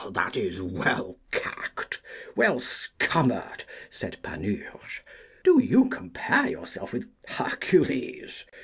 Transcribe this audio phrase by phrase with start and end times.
[0.09, 2.01] That is well cacked,
[2.35, 5.03] well scummered, said Panurge;
[5.43, 8.45] do you compare yourself with Hercules?